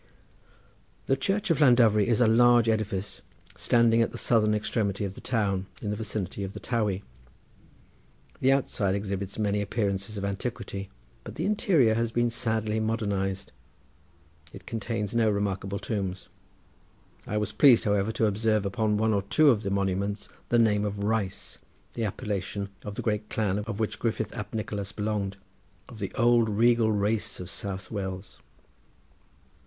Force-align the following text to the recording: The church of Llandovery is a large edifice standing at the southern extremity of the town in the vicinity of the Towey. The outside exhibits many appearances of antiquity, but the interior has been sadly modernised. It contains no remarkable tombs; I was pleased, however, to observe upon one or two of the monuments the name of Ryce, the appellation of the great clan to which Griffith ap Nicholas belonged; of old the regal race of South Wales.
The 1.05 1.15
church 1.15 1.51
of 1.51 1.59
Llandovery 1.61 2.07
is 2.07 2.21
a 2.21 2.27
large 2.27 2.67
edifice 2.67 3.21
standing 3.55 4.01
at 4.01 4.09
the 4.11 4.17
southern 4.17 4.55
extremity 4.55 5.05
of 5.05 5.13
the 5.13 5.21
town 5.21 5.67
in 5.79 5.91
the 5.91 5.95
vicinity 5.95 6.43
of 6.43 6.53
the 6.53 6.59
Towey. 6.59 7.03
The 8.39 8.51
outside 8.51 8.95
exhibits 8.95 9.37
many 9.37 9.61
appearances 9.61 10.17
of 10.17 10.25
antiquity, 10.25 10.89
but 11.23 11.35
the 11.35 11.45
interior 11.45 11.93
has 11.93 12.11
been 12.11 12.31
sadly 12.31 12.79
modernised. 12.79 13.51
It 14.51 14.65
contains 14.65 15.13
no 15.13 15.29
remarkable 15.29 15.77
tombs; 15.77 16.29
I 17.27 17.37
was 17.37 17.51
pleased, 17.51 17.83
however, 17.83 18.11
to 18.13 18.25
observe 18.25 18.65
upon 18.65 18.97
one 18.97 19.13
or 19.13 19.21
two 19.21 19.51
of 19.51 19.61
the 19.61 19.69
monuments 19.69 20.29
the 20.49 20.57
name 20.57 20.83
of 20.83 21.03
Ryce, 21.03 21.59
the 21.93 22.05
appellation 22.05 22.69
of 22.83 22.95
the 22.95 23.03
great 23.03 23.29
clan 23.29 23.63
to 23.65 23.71
which 23.73 23.99
Griffith 23.99 24.35
ap 24.35 24.55
Nicholas 24.55 24.91
belonged; 24.91 25.37
of 25.87 26.01
old 26.15 26.47
the 26.47 26.51
regal 26.53 26.91
race 26.91 27.39
of 27.39 27.51
South 27.51 27.91
Wales. 27.91 28.39